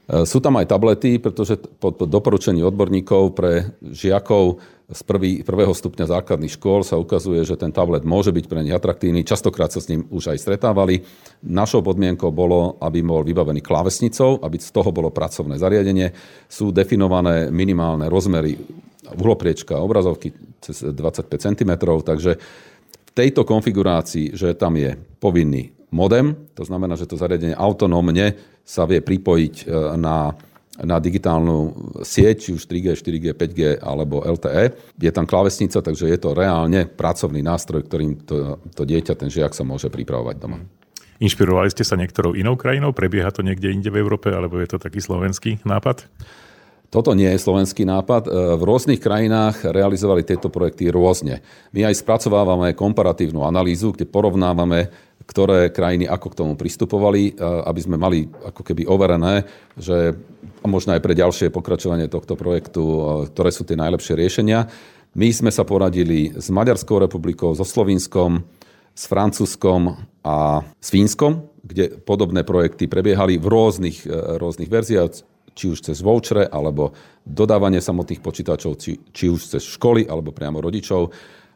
E, 0.04 0.28
sú 0.28 0.38
tam 0.44 0.60
aj 0.60 0.68
tablety, 0.68 1.16
pretože 1.16 1.56
po 1.80 1.92
doporučení 1.92 2.60
odborníkov 2.60 3.22
pre 3.32 3.72
žiakov 3.80 4.60
z 4.84 5.00
prvý, 5.00 5.40
prvého 5.40 5.72
stupňa 5.72 6.12
základných 6.12 6.60
škôl 6.60 6.84
sa 6.84 7.00
ukazuje, 7.00 7.40
že 7.40 7.56
ten 7.56 7.72
tablet 7.72 8.04
môže 8.04 8.28
byť 8.28 8.44
pre 8.44 8.60
nich 8.60 8.76
atraktívny. 8.76 9.24
Častokrát 9.24 9.72
sa 9.72 9.80
s 9.80 9.88
ním 9.88 10.04
už 10.12 10.36
aj 10.36 10.44
stretávali. 10.44 11.00
Našou 11.40 11.80
podmienkou 11.80 12.28
bolo, 12.28 12.76
aby 12.84 13.00
bol 13.00 13.24
vybavený 13.24 13.64
klávesnicou, 13.64 14.44
aby 14.44 14.60
z 14.60 14.68
toho 14.68 14.92
bolo 14.92 15.08
pracovné 15.08 15.56
zariadenie. 15.56 16.12
Sú 16.52 16.68
definované 16.68 17.48
minimálne 17.48 18.12
rozmery 18.12 18.60
uhlopriečka 19.08 19.80
obrazovky 19.80 20.36
cez 20.60 20.84
25 20.84 21.32
cm, 21.32 21.72
takže 22.04 22.36
v 23.04 23.10
tejto 23.16 23.48
konfigurácii, 23.48 24.36
že 24.36 24.52
tam 24.52 24.76
je 24.76 24.96
povinný 25.16 25.72
modem, 25.94 26.34
to 26.58 26.66
znamená, 26.66 26.98
že 26.98 27.06
to 27.06 27.20
zariadenie 27.20 27.54
autonómne 27.54 28.34
sa 28.64 28.88
vie 28.88 29.04
pripojiť 29.04 29.54
e, 29.62 29.64
na 30.00 30.32
na 30.82 30.98
digitálnu 30.98 31.70
sieť, 32.02 32.36
či 32.42 32.50
už 32.50 32.66
3G, 32.66 32.98
4G, 32.98 33.26
5G 33.38 33.60
alebo 33.78 34.26
LTE. 34.26 34.74
Je 34.98 35.12
tam 35.14 35.22
klávesnica, 35.22 35.78
takže 35.78 36.10
je 36.10 36.18
to 36.18 36.34
reálne 36.34 36.90
pracovný 36.90 37.46
nástroj, 37.46 37.86
ktorým 37.86 38.26
to, 38.26 38.58
to 38.74 38.82
dieťa, 38.82 39.14
ten 39.14 39.30
žiak 39.30 39.54
sa 39.54 39.62
môže 39.62 39.86
pripravovať 39.86 40.36
doma. 40.42 40.58
Inšpirovali 41.22 41.70
ste 41.70 41.86
sa 41.86 41.94
niektorou 41.94 42.34
inou 42.34 42.58
krajinou? 42.58 42.90
Prebieha 42.90 43.30
to 43.30 43.46
niekde 43.46 43.70
inde 43.70 43.86
v 43.86 44.02
Európe, 44.02 44.34
alebo 44.34 44.58
je 44.58 44.74
to 44.74 44.82
taký 44.82 44.98
slovenský 44.98 45.62
nápad? 45.62 46.10
Toto 46.94 47.10
nie 47.10 47.26
je 47.26 47.42
slovenský 47.42 47.82
nápad. 47.82 48.30
V 48.30 48.62
rôznych 48.62 49.02
krajinách 49.02 49.66
realizovali 49.66 50.22
tieto 50.22 50.46
projekty 50.46 50.94
rôzne. 50.94 51.42
My 51.74 51.90
aj 51.90 51.98
spracovávame 51.98 52.70
komparatívnu 52.78 53.42
analýzu, 53.42 53.90
kde 53.90 54.06
porovnávame 54.06 54.94
ktoré 55.24 55.72
krajiny 55.72 56.04
ako 56.04 56.26
k 56.30 56.38
tomu 56.38 56.52
pristupovali, 56.54 57.32
aby 57.40 57.80
sme 57.80 57.96
mali 57.96 58.28
ako 58.28 58.60
keby 58.60 58.84
overené, 58.84 59.48
že 59.72 60.12
možno 60.64 60.92
aj 60.92 61.00
pre 61.00 61.16
ďalšie 61.16 61.48
pokračovanie 61.48 62.12
tohto 62.12 62.36
projektu, 62.36 62.84
ktoré 63.32 63.48
sú 63.48 63.64
tie 63.64 63.76
najlepšie 63.76 64.20
riešenia. 64.20 64.68
My 65.16 65.32
sme 65.32 65.48
sa 65.48 65.64
poradili 65.64 66.34
s 66.36 66.52
Maďarskou 66.52 67.00
republikou, 67.00 67.56
so 67.56 67.64
Slovinskom, 67.64 68.44
s 68.94 69.08
Francúzskom 69.08 69.96
a 70.22 70.62
s 70.76 70.88
Fínskom, 70.92 71.48
kde 71.64 71.98
podobné 72.04 72.44
projekty 72.44 72.86
prebiehali 72.86 73.40
v 73.40 73.46
rôznych, 73.46 74.06
e, 74.06 74.38
rôznych 74.38 74.70
verziách, 74.70 75.33
či 75.54 75.70
už 75.70 75.90
cez 75.90 76.02
vouchere, 76.02 76.50
alebo 76.50 76.92
dodávanie 77.22 77.78
samotných 77.78 78.20
počítačov, 78.20 78.76
či, 78.76 78.98
či 79.14 79.30
už 79.30 79.56
cez 79.56 79.62
školy, 79.64 80.04
alebo 80.04 80.34
priamo 80.34 80.60
rodičov. 80.60 81.14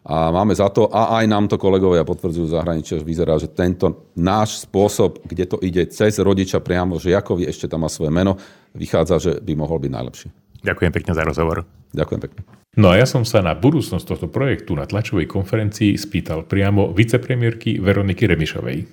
A 0.09 0.33
máme 0.33 0.57
za 0.57 0.73
to, 0.73 0.88
a 0.88 1.21
aj 1.21 1.26
nám 1.28 1.50
to 1.52 1.61
kolegovia 1.61 2.07
potvrdzujú 2.07 2.49
v 2.49 2.55
zahraničí, 2.57 2.97
že 2.97 3.05
vyzerá, 3.05 3.37
že 3.37 3.52
tento 3.52 4.09
náš 4.17 4.64
spôsob, 4.64 5.21
kde 5.26 5.45
to 5.45 5.57
ide 5.61 5.85
cez 5.93 6.17
rodiča 6.17 6.64
priamo 6.64 6.97
žiakovi, 6.97 7.45
ešte 7.45 7.69
tam 7.69 7.85
má 7.85 7.93
svoje 7.93 8.14
meno, 8.14 8.40
vychádza, 8.73 9.21
že 9.21 9.33
by 9.45 9.52
mohol 9.59 9.83
byť 9.83 9.93
najlepší. 9.93 10.28
Ďakujem 10.64 10.93
pekne 10.95 11.12
za 11.12 11.23
rozhovor. 11.28 11.69
Ďakujem 11.93 12.21
pekne. 12.25 12.40
No 12.78 12.95
a 12.95 13.00
ja 13.00 13.05
som 13.11 13.26
sa 13.26 13.43
na 13.43 13.59
budúcnosť 13.59 14.05
tohto 14.07 14.28
projektu 14.31 14.78
na 14.78 14.87
tlačovej 14.87 15.26
konferencii 15.26 15.99
spýtal 15.99 16.47
priamo 16.47 16.95
vicepremiérky 16.95 17.83
Veroniky 17.83 18.31
Remišovej. 18.31 18.87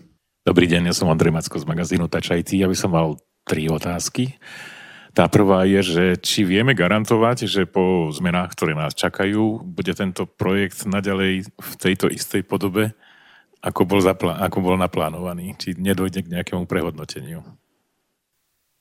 Dobrý 0.46 0.66
deň, 0.70 0.90
ja 0.90 0.94
som 0.94 1.10
Andrej 1.10 1.34
Macko 1.34 1.58
z 1.58 1.66
magazínu 1.66 2.10
Tačajci. 2.10 2.62
Ja 2.62 2.70
by 2.70 2.78
som 2.78 2.94
mal 2.94 3.18
tri 3.46 3.70
otázky. 3.70 4.38
Tá 5.16 5.32
prvá 5.32 5.64
je, 5.64 5.80
že 5.80 6.06
či 6.20 6.44
vieme 6.44 6.76
garantovať, 6.76 7.48
že 7.48 7.64
po 7.64 8.12
zmenách, 8.12 8.52
ktoré 8.52 8.76
nás 8.76 8.92
čakajú, 8.92 9.64
bude 9.64 9.96
tento 9.96 10.28
projekt 10.28 10.84
naďalej 10.84 11.48
v 11.56 11.72
tejto 11.80 12.12
istej 12.12 12.44
podobe, 12.44 12.92
ako 13.64 13.88
bol, 13.88 14.04
zapla- 14.04 14.44
ako 14.44 14.60
bol 14.60 14.76
naplánovaný. 14.76 15.56
Či 15.56 15.80
nedojde 15.80 16.20
k 16.20 16.32
nejakému 16.36 16.68
prehodnoteniu. 16.68 17.48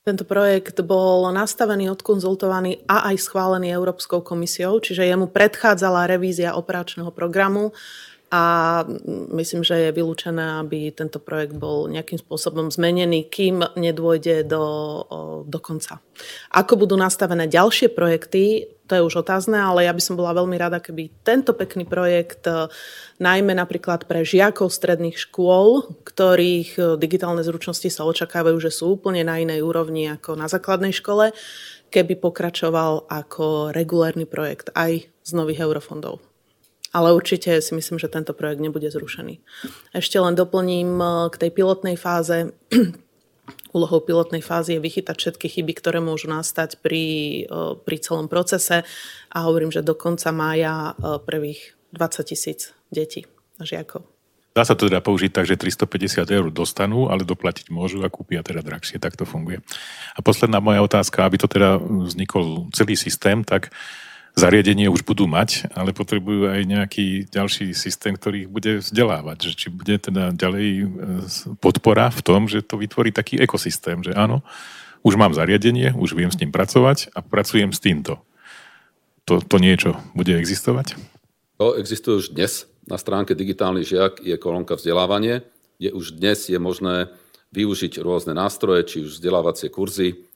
Tento 0.03 0.27
projekt 0.27 0.83
bol 0.83 1.31
nastavený, 1.31 1.89
odkonzultovaný 1.95 2.83
a 2.85 3.09
aj 3.09 3.25
schválený 3.25 3.71
Európskou 3.71 4.19
komisiou, 4.19 4.77
čiže 4.83 5.07
jemu 5.07 5.31
predchádzala 5.31 6.05
revízia 6.05 6.53
operačného 6.53 7.15
programu 7.15 7.71
a 8.35 8.83
myslím, 9.31 9.63
že 9.63 9.87
je 9.87 9.95
vylúčené, 9.95 10.59
aby 10.59 10.91
tento 10.91 11.23
projekt 11.23 11.55
bol 11.55 11.87
nejakým 11.87 12.19
spôsobom 12.19 12.67
zmenený, 12.67 13.31
kým 13.31 13.63
nedôjde 13.79 14.43
do, 14.43 14.65
do 15.47 15.59
konca. 15.63 16.03
Ako 16.51 16.75
budú 16.75 16.99
nastavené 16.99 17.47
ďalšie 17.47 17.95
projekty, 17.95 18.67
to 18.85 18.99
je 18.99 19.05
už 19.07 19.23
otázne, 19.23 19.55
ale 19.55 19.87
ja 19.87 19.93
by 19.95 20.01
som 20.03 20.19
bola 20.19 20.35
veľmi 20.35 20.59
rada, 20.59 20.83
keby 20.83 21.23
tento 21.23 21.55
pekný 21.55 21.87
projekt, 21.87 22.45
e, 22.45 22.69
najmä 23.17 23.55
napríklad 23.57 24.05
pre 24.05 24.21
žiakov 24.21 24.69
stredných 24.69 25.17
škôl, 25.17 25.89
ktorých 26.05 26.69
e, 26.75 26.81
digitálne 26.99 27.41
zručnosti 27.41 27.87
sa 27.89 28.05
očakávajú, 28.05 28.57
že 28.61 28.69
sú 28.69 28.99
úplne 28.99 29.25
na 29.25 29.41
inej 29.41 29.65
úrovni 29.65 30.11
ako 30.11 30.37
na 30.37 30.45
základnej 30.45 30.93
škole, 30.93 31.33
keby 31.89 32.19
pokračoval 32.19 33.09
ako 33.09 33.73
regulárny 33.73 34.29
projekt 34.29 34.69
aj 34.77 35.07
z 35.07 35.31
nových 35.33 35.65
eurofondov 35.65 36.34
ale 36.95 37.11
určite 37.11 37.59
si 37.59 37.75
myslím, 37.75 37.99
že 37.99 38.07
tento 38.07 38.31
projekt 38.31 38.63
nebude 38.63 38.87
zrušený. 38.87 39.43
Ešte 39.91 40.15
len 40.15 40.31
doplním 40.31 40.95
eh, 40.95 41.11
k 41.27 41.35
tej 41.35 41.51
pilotnej 41.51 41.99
fáze. 41.99 42.55
Úlohou 43.75 43.99
pilotnej 43.99 44.39
fázy 44.39 44.79
je 44.79 44.85
vychytať 44.87 45.15
všetky 45.19 45.51
chyby, 45.51 45.75
ktoré 45.75 45.99
môžu 45.99 46.31
nastať 46.31 46.79
pri, 46.79 47.03
eh, 47.43 47.75
pri 47.75 47.97
celom 47.99 48.31
procese 48.31 48.87
a 49.27 49.37
hovorím, 49.43 49.75
že 49.75 49.83
do 49.83 49.91
konca 49.91 50.31
mája 50.31 50.95
eh, 50.95 51.19
prvých 51.19 51.75
20 51.91 52.31
tisíc 52.31 52.71
detí 52.87 53.27
a 53.59 53.67
žiakov. 53.67 54.07
Dá 54.55 54.63
sa 54.63 54.71
to 54.71 54.87
teda 54.87 55.03
použiť 55.03 55.35
tak, 55.35 55.51
že 55.51 55.59
350 55.59 56.31
eur 56.31 56.47
dostanú, 56.47 57.11
ale 57.11 57.27
doplatiť 57.27 57.75
môžu 57.75 58.07
a 58.07 58.07
kúpia 58.07 58.39
teda 58.39 58.63
drahšie. 58.63 59.03
Tak 59.03 59.19
to 59.19 59.27
funguje. 59.27 59.59
A 60.15 60.23
posledná 60.23 60.63
moja 60.63 60.79
otázka, 60.79 61.27
aby 61.27 61.35
to 61.35 61.51
teda 61.51 61.75
vznikol 61.75 62.71
celý 62.71 62.95
systém, 62.95 63.43
tak 63.43 63.75
zariadenie 64.35 64.91
už 64.91 65.07
budú 65.07 65.25
mať, 65.25 65.71
ale 65.71 65.95
potrebujú 65.95 66.51
aj 66.51 66.61
nejaký 66.67 67.31
ďalší 67.31 67.71
systém, 67.71 68.19
ktorý 68.19 68.45
ich 68.45 68.51
bude 68.51 68.83
vzdelávať. 68.83 69.49
Že 69.49 69.53
či 69.55 69.67
bude 69.71 69.95
teda 69.95 70.35
ďalej 70.35 70.67
e, 70.67 70.85
podpora 71.63 72.11
v 72.11 72.21
tom, 72.21 72.51
že 72.51 72.59
to 72.59 72.75
vytvorí 72.75 73.15
taký 73.15 73.39
ekosystém, 73.39 74.03
že 74.03 74.11
áno, 74.11 74.43
už 75.07 75.15
mám 75.15 75.31
zariadenie, 75.31 75.95
už 75.95 76.19
viem 76.19 76.29
s 76.29 76.37
ním 76.37 76.51
pracovať 76.51 77.15
a 77.15 77.23
pracujem 77.23 77.71
s 77.71 77.79
týmto. 77.79 78.19
To, 79.25 79.41
to 79.41 79.57
niečo 79.57 79.97
bude 80.13 80.35
existovať? 80.35 80.99
To 81.57 81.79
existuje 81.79 82.19
už 82.19 82.35
dnes. 82.35 82.67
Na 82.85 83.01
stránke 83.01 83.33
Digitálny 83.33 83.81
žiak 83.81 84.21
je 84.21 84.37
kolónka 84.37 84.77
vzdelávanie, 84.77 85.41
kde 85.81 85.89
už 85.95 86.21
dnes 86.21 86.45
je 86.45 86.59
možné 86.61 87.09
využiť 87.55 87.97
rôzne 88.03 88.35
nástroje, 88.35 88.83
či 88.85 88.97
už 89.01 89.17
vzdelávacie 89.17 89.71
kurzy, 89.71 90.27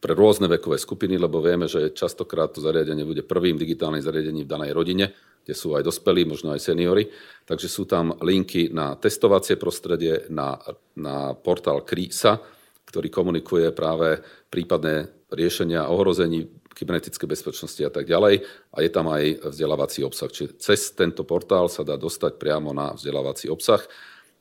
pre 0.00 0.16
rôzne 0.16 0.48
vekové 0.48 0.80
skupiny, 0.80 1.20
lebo 1.20 1.44
vieme, 1.44 1.68
že 1.68 1.92
častokrát 1.92 2.48
to 2.56 2.64
zariadenie 2.64 3.04
bude 3.04 3.20
prvým 3.20 3.60
digitálnym 3.60 4.00
zariadením 4.00 4.48
v 4.48 4.52
danej 4.56 4.72
rodine, 4.72 5.12
kde 5.44 5.52
sú 5.52 5.76
aj 5.76 5.84
dospelí, 5.84 6.24
možno 6.24 6.56
aj 6.56 6.64
seniory. 6.64 7.12
Takže 7.44 7.68
sú 7.68 7.84
tam 7.84 8.16
linky 8.16 8.72
na 8.72 8.96
testovacie 8.96 9.60
prostredie, 9.60 10.24
na, 10.32 10.56
na 10.96 11.36
portál 11.36 11.84
KRISA, 11.84 12.40
ktorý 12.88 13.12
komunikuje 13.12 13.68
práve 13.76 14.24
prípadné 14.48 15.12
riešenia 15.30 15.92
ohrození 15.92 16.48
kybernetické 16.72 17.28
bezpečnosti 17.28 17.84
a 17.84 17.92
tak 17.92 18.08
ďalej. 18.08 18.40
A 18.72 18.78
je 18.80 18.90
tam 18.90 19.12
aj 19.12 19.52
vzdelávací 19.52 20.00
obsah. 20.00 20.32
Čiže 20.32 20.56
cez 20.56 20.90
tento 20.96 21.28
portál 21.28 21.68
sa 21.68 21.84
dá 21.84 22.00
dostať 22.00 22.40
priamo 22.40 22.72
na 22.72 22.96
vzdelávací 22.96 23.52
obsah 23.52 23.84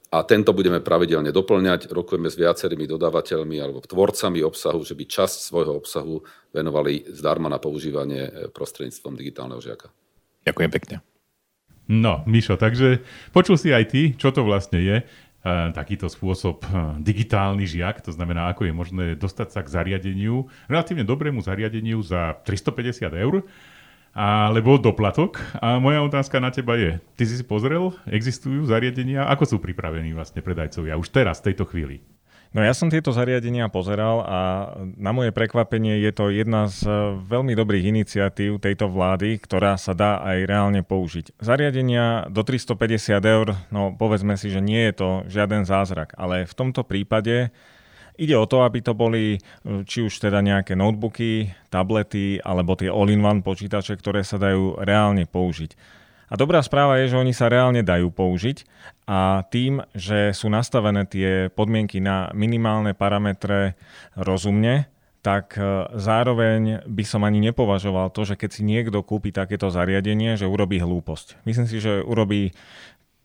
a 0.10 0.26
tento 0.26 0.58
budeme 0.58 0.82
pravidelne 0.82 1.30
doplňať. 1.30 1.94
Rokujeme 1.94 2.34
s 2.34 2.36
viacerými 2.38 2.90
dodávateľmi 2.90 3.62
alebo 3.62 3.86
tvorcami 3.86 4.42
obsahu, 4.42 4.82
že 4.82 4.98
by 4.98 5.06
časť 5.06 5.38
svojho 5.54 5.78
obsahu 5.78 6.26
venovali 6.50 7.06
zdarma 7.14 7.46
na 7.46 7.62
používanie 7.62 8.26
e, 8.26 8.32
prostredníctvom 8.50 9.14
digitálneho 9.14 9.62
žiaka. 9.62 9.94
Ďakujem 10.50 10.72
pekne. 10.74 10.96
No, 11.90 12.26
Mišo, 12.26 12.58
takže 12.58 13.06
počul 13.34 13.58
si 13.58 13.70
aj 13.70 13.86
ty, 13.94 14.02
čo 14.18 14.34
to 14.34 14.42
vlastne 14.42 14.82
je 14.82 14.98
e, 15.02 15.06
takýto 15.78 16.10
spôsob 16.10 16.66
e, 16.66 16.68
digitálny 17.06 17.70
žiak, 17.70 18.02
to 18.02 18.10
znamená, 18.10 18.50
ako 18.50 18.66
je 18.66 18.74
možné 18.74 19.06
dostať 19.14 19.48
sa 19.54 19.62
k 19.62 19.70
zariadeniu, 19.70 20.50
relatívne 20.66 21.06
dobrému 21.06 21.46
zariadeniu 21.46 22.02
za 22.02 22.34
350 22.50 23.14
eur 23.14 23.46
alebo 24.14 24.82
doplatok. 24.82 25.42
A 25.60 25.78
moja 25.78 26.04
otázka 26.04 26.42
na 26.42 26.50
teba 26.50 26.76
je, 26.76 26.98
ty 27.16 27.24
si 27.26 27.40
si 27.40 27.46
pozrel, 27.46 27.94
existujú 28.10 28.66
zariadenia, 28.66 29.28
ako 29.30 29.44
sú 29.46 29.56
pripravení 29.62 30.12
vlastne 30.14 30.44
predajcovia 30.44 31.00
už 31.00 31.10
teraz, 31.14 31.40
v 31.42 31.54
tejto 31.54 31.66
chvíli? 31.70 32.02
No 32.50 32.66
ja 32.66 32.74
som 32.74 32.90
tieto 32.90 33.14
zariadenia 33.14 33.70
pozeral 33.70 34.26
a 34.26 34.40
na 34.98 35.14
moje 35.14 35.30
prekvapenie 35.30 36.02
je 36.02 36.10
to 36.10 36.34
jedna 36.34 36.66
z 36.66 36.82
veľmi 37.30 37.54
dobrých 37.54 37.94
iniciatív 37.94 38.58
tejto 38.58 38.90
vlády, 38.90 39.38
ktorá 39.38 39.78
sa 39.78 39.94
dá 39.94 40.18
aj 40.26 40.50
reálne 40.50 40.82
použiť. 40.82 41.38
Zariadenia 41.38 42.26
do 42.26 42.42
350 42.42 43.22
eur, 43.22 43.54
no 43.70 43.94
povedzme 43.94 44.34
si, 44.34 44.50
že 44.50 44.66
nie 44.66 44.82
je 44.90 44.94
to 44.98 45.10
žiaden 45.30 45.70
zázrak, 45.70 46.18
ale 46.18 46.50
v 46.50 46.54
tomto 46.58 46.82
prípade 46.82 47.54
Ide 48.20 48.36
o 48.36 48.44
to, 48.44 48.68
aby 48.68 48.84
to 48.84 48.92
boli 48.92 49.36
e, 49.36 49.40
či 49.88 50.04
už 50.04 50.12
teda 50.20 50.44
nejaké 50.44 50.76
notebooky, 50.76 51.56
tablety 51.72 52.44
alebo 52.44 52.76
tie 52.76 52.92
all-in-one 52.92 53.40
počítače, 53.40 53.96
ktoré 53.96 54.28
sa 54.28 54.36
dajú 54.36 54.76
reálne 54.84 55.24
použiť. 55.24 55.72
A 56.30 56.38
dobrá 56.38 56.62
správa 56.62 57.02
je, 57.02 57.10
že 57.10 57.18
oni 57.18 57.34
sa 57.34 57.50
reálne 57.50 57.82
dajú 57.82 58.14
použiť 58.14 58.68
a 59.10 59.42
tým, 59.50 59.82
že 59.98 60.36
sú 60.36 60.52
nastavené 60.52 61.08
tie 61.10 61.50
podmienky 61.50 61.98
na 61.98 62.30
minimálne 62.38 62.94
parametre 62.94 63.74
rozumne, 64.14 64.86
tak 65.20 65.58
e, 65.58 65.90
zároveň 65.96 66.86
by 66.88 67.04
som 67.08 67.24
ani 67.24 67.44
nepovažoval 67.50 68.12
to, 68.12 68.24
že 68.24 68.40
keď 68.40 68.50
si 68.52 68.62
niekto 68.64 69.04
kúpi 69.04 69.36
takéto 69.36 69.68
zariadenie, 69.68 70.40
že 70.40 70.48
urobí 70.48 70.80
hlúposť. 70.80 71.44
Myslím 71.44 71.68
si, 71.68 71.84
že 71.84 72.04
urobí 72.04 72.56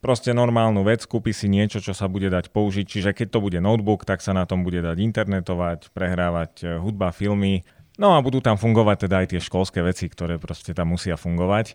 proste 0.04 0.36
normálnu 0.36 0.84
vec, 0.84 1.08
kúpi 1.08 1.32
si 1.32 1.48
niečo, 1.48 1.80
čo 1.80 1.96
sa 1.96 2.12
bude 2.12 2.28
dať 2.28 2.52
použiť, 2.52 2.84
čiže 2.84 3.10
keď 3.16 3.32
to 3.32 3.38
bude 3.40 3.56
notebook, 3.56 4.04
tak 4.04 4.20
sa 4.20 4.36
na 4.36 4.44
tom 4.44 4.60
bude 4.60 4.84
dať 4.84 5.00
internetovať, 5.00 5.88
prehrávať 5.96 6.52
e, 6.60 6.64
hudba, 6.76 7.08
filmy, 7.08 7.64
no 7.96 8.12
a 8.12 8.20
budú 8.20 8.44
tam 8.44 8.60
fungovať 8.60 9.08
teda 9.08 9.24
aj 9.24 9.26
tie 9.32 9.40
školské 9.40 9.80
veci, 9.80 10.12
ktoré 10.12 10.36
proste 10.36 10.76
tam 10.76 10.92
musia 10.92 11.16
fungovať. 11.16 11.72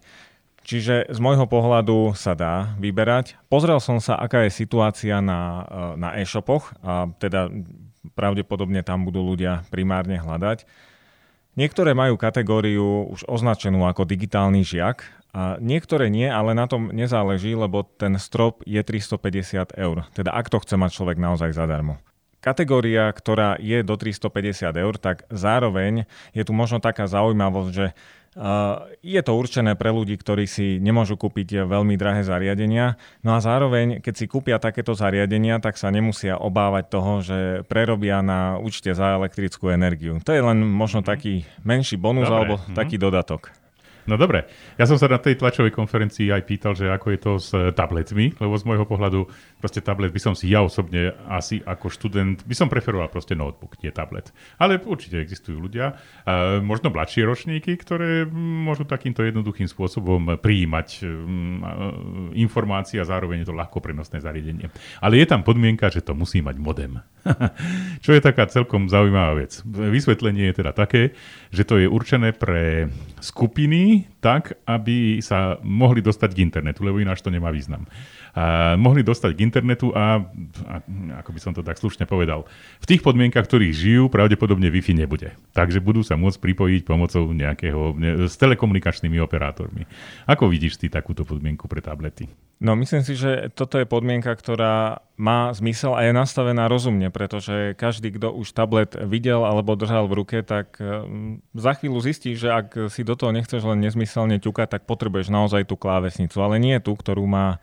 Čiže 0.62 1.10
z 1.10 1.18
môjho 1.18 1.50
pohľadu 1.50 2.14
sa 2.14 2.38
dá 2.38 2.78
vyberať. 2.78 3.42
Pozrel 3.50 3.82
som 3.82 3.98
sa, 3.98 4.22
aká 4.22 4.46
je 4.46 4.54
situácia 4.54 5.18
na, 5.18 5.66
e, 5.66 5.98
na 5.98 6.10
e-shopoch 6.22 6.78
a 6.86 7.10
teda 7.18 7.50
pravdepodobne 8.14 8.86
tam 8.86 9.10
budú 9.10 9.26
ľudia 9.26 9.66
primárne 9.74 10.22
hľadať. 10.22 10.70
Niektoré 11.58 11.98
majú 11.98 12.16
kategóriu 12.16 13.10
už 13.10 13.26
označenú 13.26 13.84
ako 13.90 14.06
digitálny 14.06 14.62
žiak 14.62 15.19
a 15.30 15.62
niektoré 15.62 16.10
nie, 16.10 16.26
ale 16.26 16.58
na 16.58 16.66
tom 16.66 16.90
nezáleží, 16.90 17.54
lebo 17.54 17.86
ten 17.86 18.18
strop 18.18 18.66
je 18.66 18.82
350 18.82 19.78
eur. 19.78 20.10
Teda 20.18 20.34
ak 20.34 20.50
to 20.50 20.58
chce 20.58 20.74
mať 20.74 20.92
človek 20.98 21.18
naozaj 21.22 21.54
zadarmo. 21.54 22.02
Kategória, 22.40 23.12
ktorá 23.12 23.60
je 23.60 23.84
do 23.84 24.00
350 24.00 24.72
eur, 24.74 24.96
tak 24.96 25.28
zároveň 25.28 26.08
je 26.32 26.44
tu 26.48 26.56
možno 26.56 26.80
taká 26.80 27.04
zaujímavosť, 27.06 27.72
že 27.76 27.92
je 29.02 29.22
to 29.26 29.34
určené 29.34 29.74
pre 29.74 29.90
ľudí, 29.90 30.14
ktorí 30.16 30.46
si 30.46 30.78
nemôžu 30.78 31.18
kúpiť 31.18 31.66
veľmi 31.66 31.98
drahé 31.98 32.22
zariadenia. 32.24 32.96
No 33.26 33.36
a 33.36 33.44
zároveň, 33.44 34.00
keď 34.00 34.14
si 34.16 34.26
kúpia 34.30 34.62
takéto 34.62 34.94
zariadenia, 34.94 35.58
tak 35.58 35.76
sa 35.76 35.90
nemusia 35.90 36.38
obávať 36.38 36.84
toho, 36.88 37.14
že 37.26 37.40
prerobia 37.66 38.22
na 38.22 38.62
účte 38.62 38.94
za 38.94 39.18
elektrickú 39.18 39.74
energiu. 39.74 40.22
To 40.24 40.32
je 40.32 40.46
len 40.46 40.62
možno 40.62 41.02
mhm. 41.02 41.08
taký 41.10 41.34
menší 41.66 41.98
bonus 41.98 42.30
Dobre. 42.30 42.38
alebo 42.38 42.54
mm-hmm. 42.62 42.78
taký 42.78 42.96
dodatok. 43.02 43.59
No 44.10 44.18
dobre, 44.18 44.50
ja 44.74 44.90
som 44.90 44.98
sa 44.98 45.06
na 45.06 45.22
tej 45.22 45.38
tlačovej 45.38 45.70
konferencii 45.70 46.34
aj 46.34 46.42
pýtal, 46.50 46.74
že 46.74 46.90
ako 46.90 47.08
je 47.14 47.20
to 47.22 47.32
s 47.38 47.50
tabletmi, 47.78 48.34
lebo 48.42 48.58
z 48.58 48.66
môjho 48.66 48.90
pohľadu 48.90 49.30
proste 49.60 49.84
tablet 49.84 50.16
by 50.16 50.22
som 50.24 50.34
si 50.34 50.48
ja 50.48 50.64
osobne 50.64 51.14
asi 51.28 51.60
ako 51.62 51.92
študent, 51.92 52.48
by 52.48 52.56
som 52.56 52.72
preferoval 52.72 53.12
proste 53.12 53.36
notebook, 53.36 53.76
nie 53.84 53.92
tablet. 53.92 54.32
Ale 54.56 54.80
určite 54.80 55.20
existujú 55.20 55.60
ľudia, 55.60 56.00
možno 56.64 56.90
mladšie 56.90 57.28
ročníky, 57.28 57.76
ktoré 57.76 58.24
môžu 58.40 58.88
takýmto 58.88 59.22
jednoduchým 59.28 59.68
spôsobom 59.68 60.40
prijímať 60.40 60.88
um, 61.04 61.62
informácie 62.34 62.98
a 63.04 63.06
zároveň 63.06 63.44
je 63.44 63.48
to 63.52 63.60
ľahko 63.60 63.84
prenosné 63.84 64.24
zariadenie. 64.24 64.72
Ale 65.04 65.20
je 65.20 65.28
tam 65.28 65.44
podmienka, 65.44 65.92
že 65.92 66.02
to 66.02 66.16
musí 66.16 66.40
mať 66.40 66.56
modem. 66.58 67.04
Čo 68.06 68.16
je 68.16 68.22
taká 68.24 68.48
celkom 68.48 68.88
zaujímavá 68.88 69.44
vec. 69.44 69.60
Vysvetlenie 69.68 70.50
je 70.52 70.64
teda 70.64 70.72
také, 70.72 71.14
že 71.52 71.68
to 71.68 71.78
je 71.78 71.88
určené 71.92 72.32
pre 72.32 72.88
skupiny 73.20 74.08
tak, 74.20 74.60
aby 74.68 75.24
sa 75.24 75.58
mohli 75.64 76.04
dostať 76.04 76.30
k 76.36 76.44
internetu, 76.44 76.84
lebo 76.84 77.00
ináč 77.00 77.24
to 77.24 77.32
nemá 77.32 77.50
význam. 77.50 77.88
A 78.36 78.76
mohli 78.76 79.02
dostať 79.02 79.32
k 79.34 79.44
internetu 79.44 79.90
a, 79.96 80.22
a, 80.70 80.76
ako 81.24 81.30
by 81.34 81.40
som 81.40 81.52
to 81.56 81.66
tak 81.66 81.80
slušne 81.80 82.06
povedal, 82.06 82.46
v 82.84 82.86
tých 82.86 83.02
podmienkach, 83.02 83.48
ktorých 83.48 83.74
žijú, 83.74 84.04
pravdepodobne 84.12 84.70
Wi-Fi 84.70 84.94
nebude. 84.94 85.34
Takže 85.56 85.82
budú 85.82 86.06
sa 86.06 86.20
môcť 86.20 86.38
pripojiť 86.38 86.82
pomocou 86.86 87.32
nejakého, 87.32 87.98
ne, 87.98 88.12
s 88.30 88.36
telekomunikačnými 88.38 89.18
operátormi. 89.18 89.90
Ako 90.30 90.52
vidíš 90.52 90.78
ty 90.78 90.92
takúto 90.92 91.26
podmienku 91.26 91.66
pre 91.66 91.82
tablety? 91.82 92.30
No 92.60 92.76
myslím 92.76 93.08
si, 93.08 93.16
že 93.16 93.50
toto 93.56 93.80
je 93.80 93.88
podmienka, 93.88 94.36
ktorá 94.36 95.00
má 95.20 95.52
zmysel 95.52 96.00
a 96.00 96.08
je 96.08 96.16
nastavená 96.16 96.72
rozumne, 96.72 97.12
pretože 97.12 97.76
každý, 97.76 98.16
kto 98.16 98.32
už 98.32 98.56
tablet 98.56 98.96
videl 98.96 99.44
alebo 99.44 99.76
držal 99.76 100.08
v 100.08 100.24
ruke, 100.24 100.38
tak 100.48 100.80
mm, 100.80 101.44
za 101.60 101.76
chvíľu 101.76 102.00
zistí, 102.00 102.40
že 102.40 102.48
ak 102.48 102.88
si 102.88 103.04
do 103.04 103.20
toho 103.20 103.36
nechceš 103.36 103.68
len 103.68 103.84
nezmyselne 103.84 104.40
ťukať, 104.40 104.80
tak 104.80 104.82
potrebuješ 104.88 105.28
naozaj 105.28 105.68
tú 105.68 105.76
klávesnicu, 105.76 106.40
ale 106.40 106.56
nie 106.64 106.80
tú, 106.80 106.96
ktorú 106.96 107.28
má 107.28 107.60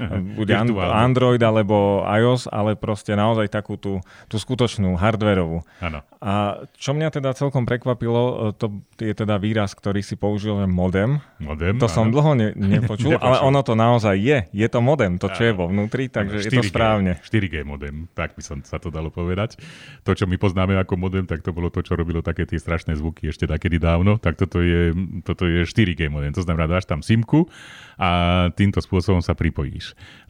bude 0.38 0.54
Android 0.54 1.42
alebo 1.42 2.06
iOS, 2.06 2.48
ale 2.48 2.78
proste 2.78 3.12
naozaj 3.16 3.50
takú 3.52 3.76
tú, 3.76 4.00
tú 4.26 4.36
skutočnú 4.40 4.96
hardverovú. 4.96 5.64
Ano. 5.82 6.00
A 6.22 6.62
čo 6.78 6.94
mňa 6.94 7.10
teda 7.10 7.34
celkom 7.34 7.66
prekvapilo, 7.66 8.22
e, 8.22 8.34
to 8.54 8.78
je 9.02 9.10
teda 9.10 9.42
výraz, 9.42 9.74
ktorý 9.74 10.06
si 10.06 10.14
použil, 10.14 10.54
modem. 10.70 11.18
Modem, 11.42 11.82
To 11.82 11.90
som 11.90 12.14
dlho 12.14 12.38
ne, 12.38 12.54
nepočul, 12.54 13.18
nepočul, 13.18 13.18
ale 13.18 13.42
ono 13.42 13.60
to 13.66 13.74
naozaj 13.74 14.14
je. 14.14 14.38
Je 14.54 14.68
to 14.70 14.78
modem, 14.78 15.18
to 15.18 15.26
čo 15.34 15.42
ano. 15.42 15.48
je 15.50 15.52
vo 15.58 15.64
vnútri, 15.66 16.06
takže 16.06 16.46
je 16.46 16.50
to 16.54 16.62
správne. 16.62 17.18
4G 17.26 17.66
modem, 17.66 18.06
tak 18.14 18.38
by 18.38 18.42
som 18.46 18.62
sa 18.62 18.78
to 18.78 18.94
dalo 18.94 19.10
povedať. 19.10 19.58
To, 20.06 20.14
čo 20.14 20.30
my 20.30 20.38
poznáme 20.38 20.78
ako 20.78 20.94
modem, 20.94 21.26
tak 21.26 21.42
to 21.42 21.50
bolo 21.50 21.74
to, 21.74 21.82
čo 21.82 21.98
robilo 21.98 22.22
také 22.22 22.46
tie 22.46 22.62
strašné 22.62 22.94
zvuky 22.94 23.26
ešte 23.26 23.50
takedy 23.50 23.82
dávno, 23.82 24.22
tak 24.22 24.38
toto 24.38 24.62
je, 24.62 24.94
toto 25.26 25.50
je 25.50 25.66
4G 25.66 26.06
modem. 26.06 26.30
To 26.38 26.46
znamená, 26.46 26.70
dáš 26.70 26.86
tam 26.86 27.02
simku 27.02 27.50
a 27.98 28.46
týmto 28.54 28.78
spôsobom 28.78 29.18
sa 29.18 29.34
pripojíš. 29.34 29.81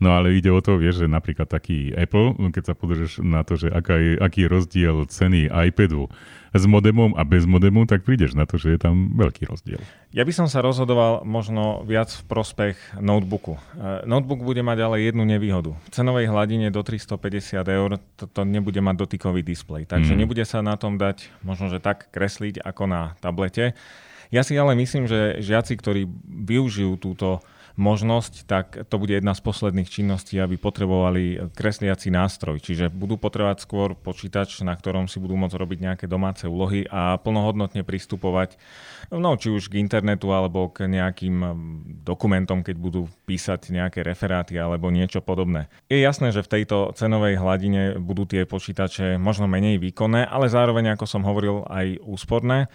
No 0.02 0.18
ale 0.18 0.34
ide 0.34 0.50
o 0.50 0.58
to, 0.58 0.80
vieš, 0.80 1.04
že 1.04 1.06
napríklad 1.06 1.46
taký 1.46 1.94
Apple, 1.94 2.34
keď 2.50 2.72
sa 2.72 2.74
podržeš 2.74 3.22
na 3.22 3.46
to, 3.46 3.54
že 3.54 3.70
aká 3.70 3.96
je, 4.00 4.18
aký 4.18 4.44
je 4.44 4.52
rozdiel 4.52 4.96
ceny 5.06 5.52
iPadu 5.70 6.10
s 6.52 6.64
modemom 6.68 7.16
a 7.16 7.24
bez 7.24 7.48
modemu, 7.48 7.88
tak 7.88 8.04
prídeš 8.04 8.36
na 8.36 8.44
to, 8.44 8.60
že 8.60 8.76
je 8.76 8.78
tam 8.80 9.16
veľký 9.16 9.48
rozdiel. 9.48 9.80
Ja 10.12 10.28
by 10.28 10.32
som 10.36 10.46
sa 10.52 10.60
rozhodoval 10.60 11.24
možno 11.24 11.80
viac 11.88 12.12
v 12.12 12.22
prospech 12.28 12.76
notebooku. 13.00 13.56
E, 13.56 14.04
notebook 14.04 14.44
bude 14.44 14.60
mať 14.60 14.78
ale 14.84 15.00
jednu 15.00 15.24
nevýhodu. 15.24 15.72
V 15.72 15.88
cenovej 15.88 16.28
hladine 16.28 16.68
do 16.68 16.84
350 16.84 17.64
eur 17.64 17.96
to, 18.20 18.28
to 18.28 18.44
nebude 18.44 18.76
mať 18.76 18.96
dotykový 19.00 19.40
displej, 19.40 19.88
takže 19.88 20.12
mm. 20.12 20.18
nebude 20.20 20.44
sa 20.44 20.60
na 20.60 20.76
tom 20.76 21.00
dať 21.00 21.32
možno, 21.40 21.72
že 21.72 21.80
tak 21.80 22.12
kresliť 22.12 22.60
ako 22.60 22.84
na 22.84 23.16
tablete. 23.24 23.72
Ja 24.28 24.44
si 24.44 24.56
ale 24.56 24.76
myslím, 24.76 25.08
že 25.08 25.40
žiaci, 25.40 25.76
ktorí 25.76 26.08
využijú 26.24 26.96
túto 27.00 27.40
možnosť, 27.76 28.34
tak 28.44 28.66
to 28.88 28.96
bude 29.00 29.16
jedna 29.16 29.32
z 29.32 29.42
posledných 29.44 29.88
činností, 29.88 30.36
aby 30.38 30.60
potrebovali 30.60 31.52
kresliaci 31.56 32.12
nástroj. 32.12 32.60
Čiže 32.60 32.92
budú 32.92 33.16
potrebovať 33.16 33.58
skôr 33.64 33.96
počítač, 33.96 34.60
na 34.64 34.76
ktorom 34.76 35.08
si 35.08 35.18
budú 35.18 35.36
môcť 35.36 35.56
robiť 35.56 35.78
nejaké 35.80 36.04
domáce 36.08 36.44
úlohy 36.44 36.84
a 36.88 37.16
plnohodnotne 37.20 37.84
pristupovať 37.84 38.60
no, 39.12 39.36
či 39.36 39.52
už 39.52 39.68
k 39.72 39.80
internetu 39.80 40.32
alebo 40.32 40.68
k 40.72 40.88
nejakým 40.88 41.36
dokumentom, 42.04 42.64
keď 42.64 42.76
budú 42.76 43.02
písať 43.28 43.72
nejaké 43.72 44.00
referáty 44.04 44.56
alebo 44.56 44.92
niečo 44.92 45.20
podobné. 45.20 45.68
Je 45.88 46.00
jasné, 46.00 46.32
že 46.32 46.44
v 46.44 46.52
tejto 46.60 46.96
cenovej 46.96 47.36
hladine 47.40 47.96
budú 48.00 48.24
tie 48.24 48.48
počítače 48.48 49.16
možno 49.20 49.48
menej 49.48 49.80
výkonné, 49.80 50.24
ale 50.28 50.52
zároveň, 50.52 50.94
ako 50.96 51.04
som 51.08 51.22
hovoril, 51.24 51.64
aj 51.68 52.00
úsporné. 52.04 52.68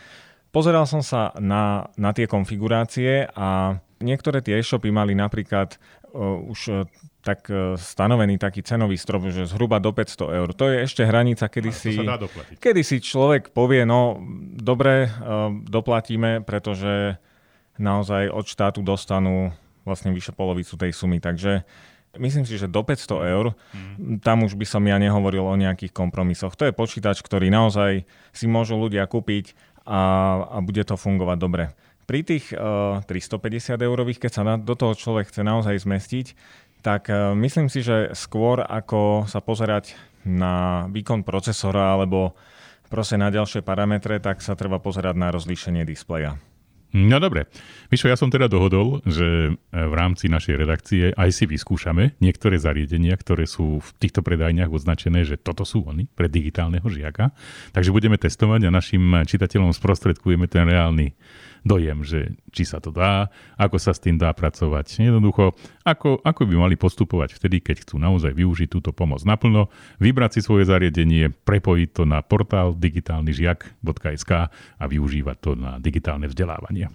Pozeral 0.51 0.87
som 0.87 1.03
sa 1.03 1.35
na, 1.37 1.91
na 1.99 2.15
tie 2.15 2.25
konfigurácie 2.25 3.27
a 3.35 3.77
Niektoré 3.97 4.45
tie 4.45 4.61
e-shopy 4.61 4.93
mali 4.93 5.17
napríklad 5.17 5.77
uh, 6.13 6.37
už 6.47 6.59
uh, 6.69 6.85
tak 7.25 7.49
uh, 7.49 7.75
stanovený 7.75 8.37
taký 8.37 8.61
cenový 8.61 8.95
strop, 8.95 9.27
že 9.27 9.49
zhruba 9.49 9.81
do 9.81 9.89
500 9.91 10.37
eur. 10.37 10.49
To 10.53 10.65
je 10.69 10.77
ešte 10.85 11.03
hranica, 11.03 11.49
kedy, 11.49 11.71
si, 11.73 11.97
kedy 12.61 12.81
si 12.85 13.01
človek 13.01 13.51
povie, 13.51 13.83
no 13.83 14.21
dobre, 14.55 15.09
uh, 15.09 15.49
doplatíme, 15.65 16.45
pretože 16.45 17.17
naozaj 17.81 18.29
od 18.29 18.45
štátu 18.45 18.81
dostanú 18.81 19.53
vlastne 19.87 20.11
vyše 20.11 20.35
polovicu 20.35 20.75
tej 20.75 20.91
sumy. 20.91 21.23
Takže 21.23 21.63
myslím 22.19 22.43
si, 22.43 22.59
že 22.59 22.67
do 22.67 22.81
500 22.83 23.33
eur, 23.33 23.45
mm. 23.53 24.19
tam 24.25 24.43
už 24.43 24.57
by 24.59 24.65
som 24.67 24.83
ja 24.83 24.97
nehovoril 24.99 25.45
o 25.45 25.55
nejakých 25.55 25.95
kompromisoch. 25.95 26.57
To 26.59 26.67
je 26.67 26.75
počítač, 26.75 27.21
ktorý 27.23 27.47
naozaj 27.47 28.03
si 28.35 28.45
môžu 28.49 28.75
ľudia 28.75 29.05
kúpiť 29.07 29.55
a, 29.87 30.01
a 30.51 30.57
bude 30.59 30.83
to 30.83 30.99
fungovať 30.99 31.37
dobre. 31.39 31.63
Pri 32.07 32.23
tých 32.23 32.55
uh, 32.55 33.03
350 33.03 33.83
eurových, 33.83 34.23
keď 34.23 34.31
sa 34.31 34.43
na, 34.47 34.55
do 34.55 34.79
toho 34.79 34.95
človek 34.95 35.27
chce 35.27 35.43
naozaj 35.43 35.75
zmestiť, 35.83 36.27
tak 36.79 37.11
uh, 37.11 37.35
myslím 37.35 37.67
si, 37.67 37.83
že 37.83 38.15
skôr 38.15 38.63
ako 38.63 39.27
sa 39.27 39.43
pozerať 39.43 39.91
na 40.23 40.87
výkon 40.87 41.27
procesora 41.27 41.91
alebo 41.91 42.31
proste 42.87 43.19
na 43.19 43.27
ďalšie 43.27 43.59
parametre, 43.59 44.23
tak 44.23 44.39
sa 44.39 44.55
treba 44.55 44.79
pozerať 44.79 45.19
na 45.19 45.35
rozlíšenie 45.35 45.83
displeja. 45.83 46.39
No 46.95 47.19
dobre. 47.19 47.51
Mišo, 47.91 48.07
ja 48.07 48.15
som 48.15 48.31
teda 48.31 48.47
dohodol, 48.47 49.03
že 49.03 49.27
e, 49.27 49.53
v 49.75 49.93
rámci 49.93 50.31
našej 50.31 50.55
redakcie 50.55 51.11
aj 51.11 51.35
si 51.35 51.43
vyskúšame 51.43 52.15
niektoré 52.23 52.55
zariadenia, 52.55 53.11
ktoré 53.19 53.43
sú 53.43 53.83
v 53.83 53.89
týchto 53.99 54.23
predajniach 54.23 54.71
označené, 54.71 55.27
že 55.27 55.35
toto 55.35 55.67
sú 55.67 55.83
oni 55.83 56.07
pre 56.07 56.31
digitálneho 56.31 56.87
žiaka. 56.87 57.35
Takže 57.75 57.91
budeme 57.91 58.15
testovať 58.15 58.71
a 58.71 58.71
našim 58.71 59.03
čitateľom 59.27 59.75
sprostredkujeme 59.75 60.47
ten 60.47 60.63
reálny 60.63 61.11
dojem, 61.67 62.01
že 62.01 62.33
či 62.55 62.63
sa 62.63 62.79
to 62.79 62.89
dá, 62.89 63.29
ako 63.59 63.77
sa 63.77 63.91
s 63.93 64.01
tým 64.01 64.15
dá 64.15 64.31
pracovať. 64.33 65.03
Jednoducho, 65.03 65.53
ako, 65.83 66.23
ako 66.23 66.41
by 66.47 66.55
mali 66.55 66.75
postupovať 66.79 67.35
vtedy, 67.37 67.61
keď 67.61 67.83
chcú 67.83 67.99
naozaj 67.99 68.33
využiť 68.33 68.71
túto 68.71 68.95
pomoc 68.95 69.21
naplno, 69.27 69.69
vybrať 70.01 70.39
si 70.39 70.41
svoje 70.41 70.65
zariadenie, 70.65 71.29
prepojiť 71.29 71.89
to 71.93 72.03
na 72.07 72.23
portál 72.23 72.73
digitálnyžiak.sk 72.73 74.31
a 74.79 74.83
využívať 74.87 75.37
to 75.37 75.51
na 75.53 75.77
digitálne 75.77 76.25
vzdelávanie. 76.31 76.89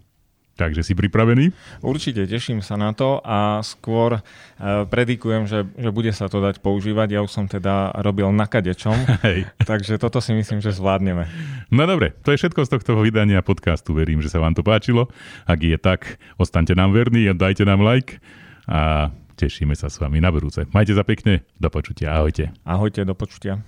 Takže 0.62 0.87
si 0.87 0.94
pripravený? 0.94 1.51
Určite, 1.83 2.22
teším 2.22 2.62
sa 2.62 2.79
na 2.79 2.94
to 2.94 3.18
a 3.27 3.59
skôr 3.66 4.22
uh, 4.22 4.87
predikujem, 4.87 5.51
že, 5.51 5.66
že 5.75 5.90
bude 5.90 6.14
sa 6.14 6.31
to 6.31 6.38
dať 6.38 6.62
používať. 6.62 7.18
Ja 7.18 7.20
už 7.27 7.35
som 7.35 7.51
teda 7.51 7.90
robil 7.98 8.31
na 8.31 8.46
kadečom, 8.46 8.94
Hej. 9.27 9.51
takže 9.66 9.98
toto 9.98 10.22
si 10.22 10.31
myslím, 10.31 10.62
že 10.62 10.70
zvládneme. 10.70 11.27
No 11.75 11.83
dobre, 11.83 12.14
to 12.22 12.31
je 12.31 12.38
všetko 12.38 12.62
z 12.62 12.79
tohto 12.79 12.94
vydania 13.03 13.42
podcastu. 13.42 13.90
Verím, 13.90 14.22
že 14.22 14.31
sa 14.31 14.38
vám 14.38 14.55
to 14.55 14.62
páčilo. 14.62 15.11
Ak 15.51 15.59
je 15.59 15.75
tak, 15.75 16.22
ostaňte 16.38 16.79
nám 16.79 16.94
verní 16.94 17.27
a 17.27 17.35
dajte 17.35 17.66
nám 17.66 17.83
like 17.83 18.22
a 18.70 19.11
tešíme 19.35 19.75
sa 19.75 19.90
s 19.90 19.98
vami 19.98 20.22
na 20.22 20.31
budúce. 20.31 20.62
Majte 20.70 20.94
sa 20.94 21.03
pekne, 21.03 21.42
do 21.59 21.66
počutia, 21.75 22.14
ahojte. 22.14 22.55
Ahojte, 22.62 23.03
do 23.03 23.18
počutia. 23.18 23.59